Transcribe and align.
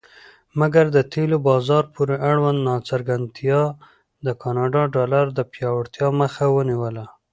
مګر 0.59 0.85
د 0.95 0.97
تیلو 1.11 1.37
بازار 1.47 1.83
پورې 1.95 2.15
اړوند 2.29 2.59
ناڅرګندتیا 2.69 3.61
د 4.25 4.27
کاناډا 4.41 4.83
ډالر 4.95 5.25
د 5.33 5.39
پیاوړتیا 5.53 6.07
مخه 6.21 6.45
ونیوله. 6.55 7.05